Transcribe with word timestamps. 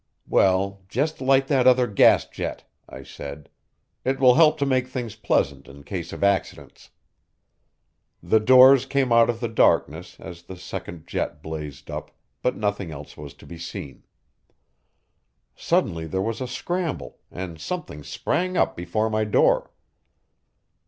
"Well, 0.27 0.81
just 0.89 1.21
light 1.21 1.47
that 1.49 1.67
other 1.67 1.85
gas 1.85 2.25
jet," 2.25 2.63
I 2.89 3.03
said. 3.03 3.49
"It 4.03 4.19
will 4.19 4.33
help 4.33 4.57
to 4.57 4.65
make 4.65 4.87
things 4.87 5.15
pleasant 5.15 5.67
in 5.67 5.83
case 5.83 6.11
of 6.11 6.23
accidents." 6.23 6.89
The 8.23 8.39
doors 8.39 8.87
came 8.87 9.11
out 9.13 9.29
of 9.29 9.39
the 9.41 9.47
darkness 9.47 10.17
as 10.19 10.41
the 10.41 10.55
second 10.57 11.05
jet 11.05 11.43
blazed 11.43 11.91
up, 11.91 12.09
but 12.41 12.55
nothing 12.57 12.89
else 12.89 13.15
was 13.15 13.35
to 13.35 13.45
be 13.45 13.59
seen. 13.59 14.03
Suddenly 15.55 16.07
there 16.07 16.19
was 16.23 16.41
a 16.41 16.47
scramble, 16.47 17.19
and 17.29 17.61
something 17.61 18.01
sprang 18.01 18.57
up 18.57 18.75
before 18.75 19.11
my 19.11 19.23
door. 19.23 19.69